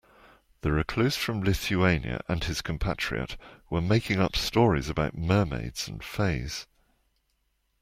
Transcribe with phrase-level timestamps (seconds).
[0.61, 3.37] The recluse from Lithuania and his compatriot
[3.69, 6.65] were making up stories about mermaids and fays.